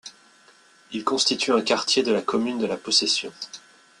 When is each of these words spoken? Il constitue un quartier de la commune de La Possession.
Il 0.93 1.03
constitue 1.03 1.51
un 1.51 1.61
quartier 1.61 2.01
de 2.01 2.11
la 2.11 2.23
commune 2.23 2.57
de 2.57 2.65
La 2.65 2.75
Possession. 2.75 3.31